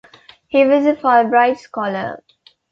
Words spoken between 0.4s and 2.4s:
He was a Fulbright Scholar.